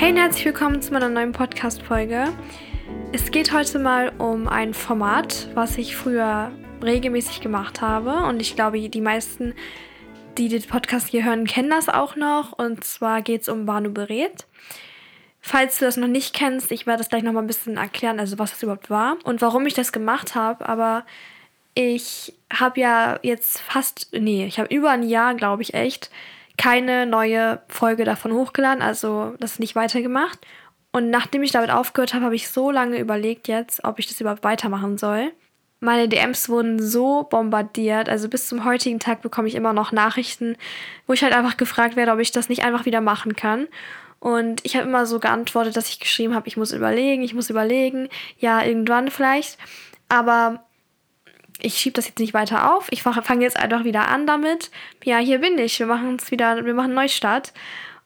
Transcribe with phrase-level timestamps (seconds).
[0.00, 2.32] Hey und herzlich willkommen zu meiner neuen Podcast-Folge.
[3.12, 6.52] Es geht heute mal um ein Format, was ich früher
[6.82, 8.24] regelmäßig gemacht habe.
[8.26, 9.52] Und ich glaube, die meisten,
[10.38, 12.52] die den Podcast hier hören, kennen das auch noch.
[12.58, 14.46] Und zwar geht es um Banu berät.
[15.42, 18.38] Falls du das noch nicht kennst, ich werde das gleich nochmal ein bisschen erklären, also
[18.38, 20.66] was das überhaupt war und warum ich das gemacht habe.
[20.66, 21.04] Aber
[21.74, 26.10] ich habe ja jetzt fast, nee, ich habe über ein Jahr, glaube ich, echt
[26.60, 30.38] keine neue Folge davon hochgeladen, also das nicht weitergemacht.
[30.92, 34.20] Und nachdem ich damit aufgehört habe, habe ich so lange überlegt jetzt, ob ich das
[34.20, 35.32] überhaupt weitermachen soll.
[35.80, 40.56] Meine DMs wurden so bombardiert, also bis zum heutigen Tag bekomme ich immer noch Nachrichten,
[41.06, 43.66] wo ich halt einfach gefragt werde, ob ich das nicht einfach wieder machen kann.
[44.18, 47.48] Und ich habe immer so geantwortet, dass ich geschrieben habe, ich muss überlegen, ich muss
[47.48, 49.56] überlegen, ja, irgendwann vielleicht.
[50.10, 50.62] Aber
[51.62, 52.86] ich schiebe das jetzt nicht weiter auf.
[52.90, 54.70] Ich fange jetzt einfach wieder an damit.
[55.04, 55.78] Ja, hier bin ich.
[55.78, 57.52] Wir machen es wieder, wir machen Neustart.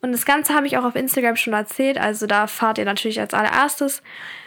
[0.00, 1.98] Und das Ganze habe ich auch auf Instagram schon erzählt.
[1.98, 4.02] Also da fahrt ihr natürlich als allererstes,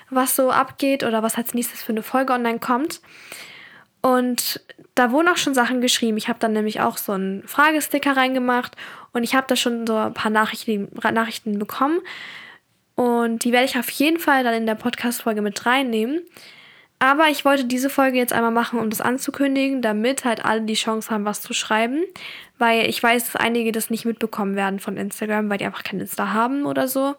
[0.10, 3.02] was so abgeht oder was als nächstes für eine Folge online kommt.
[4.02, 4.62] Und
[4.94, 6.18] da wurden auch schon Sachen geschrieben.
[6.18, 8.76] Ich habe dann nämlich auch so einen Fragesticker reingemacht
[9.14, 12.00] und ich habe da schon so ein paar Nachrichten, Nachrichten bekommen.
[12.96, 16.22] Und die werde ich auf jeden Fall dann in der Podcast-Folge mit reinnehmen.
[17.00, 20.76] Aber ich wollte diese Folge jetzt einmal machen, um das anzukündigen, damit halt alle die
[20.76, 22.04] Chance haben, was zu schreiben.
[22.58, 26.00] Weil ich weiß, dass einige das nicht mitbekommen werden von Instagram, weil die einfach kein
[26.00, 27.16] Insta haben oder so.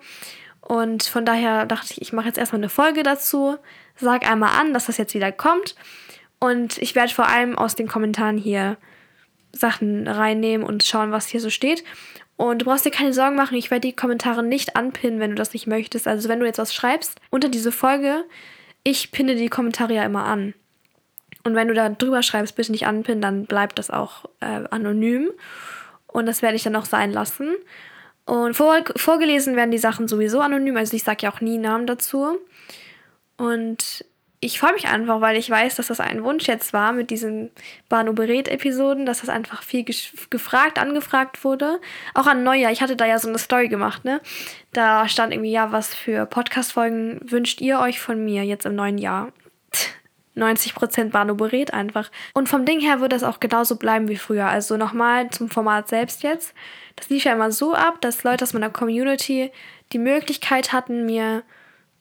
[0.61, 3.57] Und von daher dachte ich, ich mache jetzt erstmal eine Folge dazu,
[3.95, 5.77] sag einmal an, dass das jetzt wieder kommt.
[6.39, 8.77] Und ich werde vor allem aus den Kommentaren hier
[9.53, 11.85] Sachen reinnehmen und schauen, was hier so steht.
[12.37, 15.37] Und du brauchst dir keine Sorgen machen, ich werde die Kommentare nicht anpinnen, wenn du
[15.37, 16.07] das nicht möchtest.
[16.07, 18.25] Also wenn du jetzt was schreibst unter diese Folge,
[18.87, 20.55] ich pinne die Kommentare ja immer an.
[21.43, 25.31] Und wenn du da drüber schreibst, bitte nicht anpinnen, dann bleibt das auch äh, anonym.
[26.07, 27.57] Und das werde ich dann auch sein lassen.
[28.27, 30.77] Und vor, vorgelesen werden die Sachen sowieso anonym.
[30.77, 32.39] Also ich sage ja auch nie Namen dazu.
[33.37, 34.05] Und
[34.41, 37.51] ich freue mich einfach, weil ich weiß, dass das ein Wunsch jetzt war mit diesen
[37.89, 41.81] Banu Berät-Episoden, dass das einfach viel gefragt, angefragt wurde.
[42.15, 42.71] Auch an Neujahr.
[42.71, 44.21] Ich hatte da ja so eine Story gemacht, ne?
[44.73, 48.99] Da stand irgendwie, ja, was für Podcast-Folgen wünscht ihr euch von mir jetzt im neuen
[48.99, 49.33] Jahr?
[50.37, 52.11] 90% Banu Berät einfach.
[52.35, 54.47] Und vom Ding her wird das auch genauso bleiben wie früher.
[54.47, 56.53] Also nochmal zum Format selbst jetzt.
[56.95, 59.51] Das lief ja immer so ab, dass Leute aus meiner Community
[59.93, 61.43] die Möglichkeit hatten, mir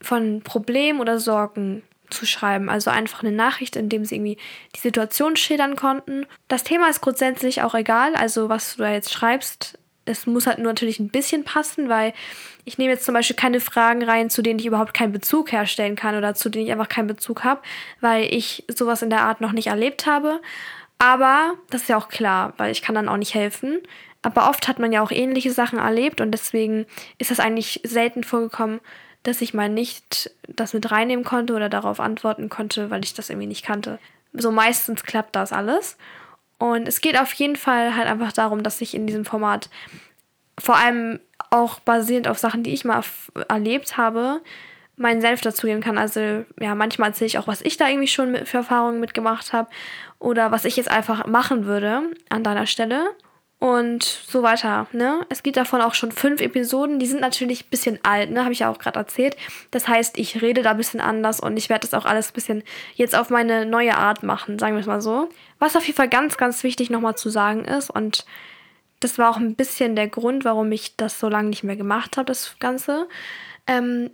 [0.02, 2.70] von Problemen oder Sorgen zu schreiben.
[2.70, 4.38] Also einfach eine Nachricht, in dem sie irgendwie
[4.76, 6.26] die Situation schildern konnten.
[6.48, 9.80] Das Thema ist grundsätzlich auch egal, also was du da jetzt schreibst.
[10.06, 12.14] Es muss halt nur natürlich ein bisschen passen, weil
[12.64, 15.96] ich nehme jetzt zum Beispiel keine Fragen rein, zu denen ich überhaupt keinen Bezug herstellen
[15.96, 17.62] kann oder zu denen ich einfach keinen Bezug habe,
[18.02, 20.42] weil ich sowas in der Art noch nicht erlebt habe.
[20.98, 23.80] Aber das ist ja auch klar, weil ich kann dann auch nicht helfen.
[24.22, 26.88] Aber oft hat man ja auch ähnliche Sachen erlebt und deswegen
[27.20, 28.80] ist das eigentlich selten vorgekommen,
[29.28, 33.30] dass ich mal nicht das mit reinnehmen konnte oder darauf antworten konnte, weil ich das
[33.30, 34.00] irgendwie nicht kannte.
[34.34, 35.98] So meistens klappt das alles.
[36.58, 39.70] Und es geht auf jeden Fall halt einfach darum, dass ich in diesem Format
[40.60, 41.20] vor allem
[41.50, 43.04] auch basierend auf Sachen, die ich mal
[43.50, 44.42] erlebt habe,
[44.96, 45.98] meinen Selbst dazugeben kann.
[45.98, 49.70] Also ja, manchmal erzähle ich auch, was ich da irgendwie schon für Erfahrungen mitgemacht habe
[50.20, 53.10] oder was ich jetzt einfach machen würde an deiner Stelle
[53.66, 54.86] und so weiter.
[54.92, 55.26] Ne?
[55.30, 57.00] Es gibt davon auch schon fünf Episoden.
[57.00, 58.44] Die sind natürlich ein bisschen alt, ne?
[58.44, 59.36] habe ich ja auch gerade erzählt.
[59.72, 62.34] Das heißt, ich rede da ein bisschen anders und ich werde das auch alles ein
[62.34, 65.30] bisschen jetzt auf meine neue Art machen, sagen wir es mal so.
[65.58, 68.26] Was auf jeden Fall ganz, ganz wichtig nochmal zu sagen ist und
[69.00, 72.18] das war auch ein bisschen der Grund, warum ich das so lange nicht mehr gemacht
[72.18, 73.08] habe, das Ganze.
[73.66, 74.12] Ähm,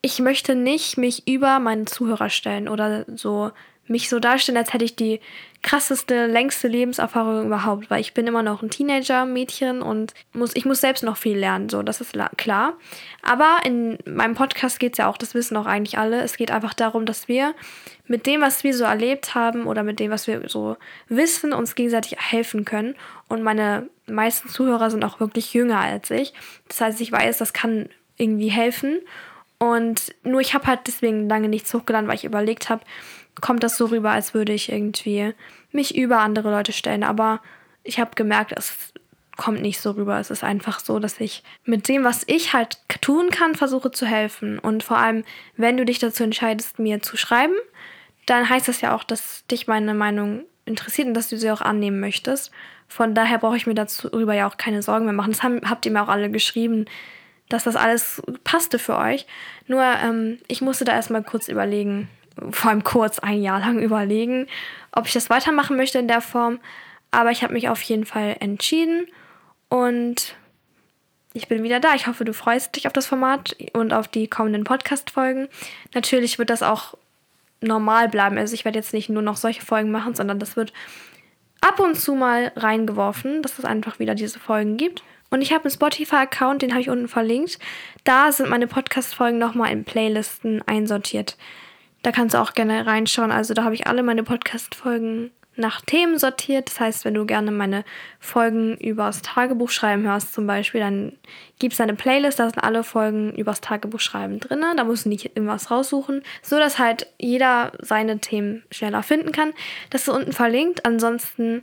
[0.00, 3.50] ich möchte nicht mich über meine Zuhörer stellen oder so
[3.90, 5.20] mich so darstellen, als hätte ich die
[5.62, 10.80] krasseste, längste Lebenserfahrung überhaupt, weil ich bin immer noch ein Teenager-Mädchen und muss, ich muss
[10.80, 12.74] selbst noch viel lernen, so, das ist klar.
[13.22, 16.50] Aber in meinem Podcast geht es ja auch, das wissen auch eigentlich alle, es geht
[16.50, 17.54] einfach darum, dass wir
[18.06, 20.76] mit dem, was wir so erlebt haben oder mit dem, was wir so
[21.08, 22.94] wissen, uns gegenseitig helfen können.
[23.28, 26.32] Und meine meisten Zuhörer sind auch wirklich jünger als ich.
[26.68, 28.98] Das heißt, ich weiß, das kann irgendwie helfen.
[29.62, 32.82] Und nur ich habe halt deswegen lange nichts hochgeladen, weil ich überlegt habe,
[33.40, 35.34] kommt das so rüber, als würde ich irgendwie
[35.70, 37.04] mich über andere Leute stellen.
[37.04, 37.40] Aber
[37.84, 38.92] ich habe gemerkt, es
[39.36, 40.18] kommt nicht so rüber.
[40.18, 44.06] Es ist einfach so, dass ich mit dem, was ich halt tun kann, versuche zu
[44.06, 44.58] helfen.
[44.58, 45.24] Und vor allem,
[45.56, 47.54] wenn du dich dazu entscheidest, mir zu schreiben,
[48.26, 51.60] dann heißt das ja auch, dass dich meine Meinung interessiert und dass du sie auch
[51.60, 52.50] annehmen möchtest.
[52.86, 55.32] Von daher brauche ich mir darüber ja auch keine Sorgen mehr machen.
[55.32, 56.86] Das haben, habt ihr mir auch alle geschrieben,
[57.50, 59.26] dass das alles passte für euch.
[59.66, 62.08] Nur ähm, ich musste da erstmal kurz überlegen,
[62.50, 64.46] vor allem kurz ein Jahr lang überlegen,
[64.92, 66.58] ob ich das weitermachen möchte in der Form.
[67.10, 69.06] Aber ich habe mich auf jeden Fall entschieden
[69.68, 70.36] und
[71.32, 71.94] ich bin wieder da.
[71.94, 75.48] Ich hoffe, du freust dich auf das Format und auf die kommenden Podcast-Folgen.
[75.92, 76.94] Natürlich wird das auch
[77.60, 78.38] normal bleiben.
[78.38, 80.72] Also ich werde jetzt nicht nur noch solche Folgen machen, sondern das wird
[81.60, 85.02] ab und zu mal reingeworfen, dass es einfach wieder diese Folgen gibt.
[85.30, 87.58] Und ich habe einen Spotify-Account, den habe ich unten verlinkt.
[88.04, 91.36] Da sind meine Podcast-Folgen nochmal in Playlisten einsortiert.
[92.02, 93.30] Da kannst du auch gerne reinschauen.
[93.30, 96.68] Also da habe ich alle meine Podcast-Folgen nach Themen sortiert.
[96.68, 97.84] Das heißt, wenn du gerne meine
[98.18, 101.12] Folgen übers Tagebuch schreiben hörst, zum Beispiel, dann
[101.58, 104.64] gibt es eine Playlist, da sind alle Folgen übers Tagebuch schreiben drin.
[104.76, 109.52] Da musst du nicht irgendwas raussuchen, so dass halt jeder seine Themen schneller finden kann.
[109.90, 110.86] Das ist unten verlinkt.
[110.86, 111.62] Ansonsten,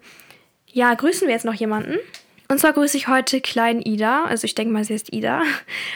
[0.68, 1.98] ja, grüßen wir jetzt noch jemanden.
[2.50, 4.24] Und zwar grüße ich heute Klein Ida.
[4.24, 5.42] Also ich denke mal, sie ist Ida.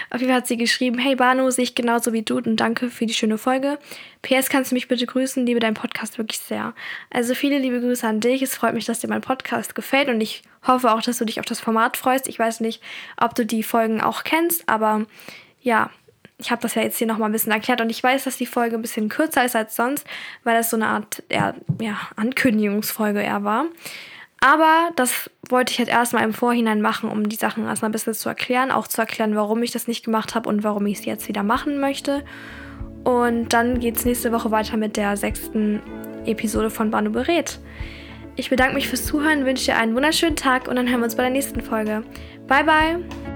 [0.09, 2.89] Auf jeden Fall hat sie geschrieben, hey Banu, sehe ich genauso wie du und danke
[2.89, 3.79] für die schöne Folge.
[4.21, 5.45] PS, kannst du mich bitte grüßen?
[5.45, 6.73] Liebe deinen Podcast wirklich sehr.
[7.09, 8.41] Also viele liebe Grüße an dich.
[8.41, 11.39] Es freut mich, dass dir mein Podcast gefällt und ich hoffe auch, dass du dich
[11.39, 12.27] auf das Format freust.
[12.27, 12.83] Ich weiß nicht,
[13.15, 15.05] ob du die Folgen auch kennst, aber
[15.61, 15.89] ja,
[16.37, 18.45] ich habe das ja jetzt hier nochmal ein bisschen erklärt und ich weiß, dass die
[18.45, 20.05] Folge ein bisschen kürzer ist als sonst,
[20.43, 23.65] weil das so eine Art ja, ja, Ankündigungsfolge eher war.
[24.43, 28.15] Aber das wollte ich jetzt erstmal im Vorhinein machen, um die Sachen erstmal ein bisschen
[28.15, 31.05] zu erklären, auch zu erklären, warum ich das nicht gemacht habe und warum ich es
[31.05, 32.23] jetzt wieder machen möchte.
[33.03, 35.81] Und dann geht es nächste Woche weiter mit der sechsten
[36.25, 37.59] Episode von Banu berät.
[38.35, 41.15] Ich bedanke mich fürs Zuhören, wünsche dir einen wunderschönen Tag und dann hören wir uns
[41.15, 42.03] bei der nächsten Folge.
[42.47, 43.30] Bye, bye!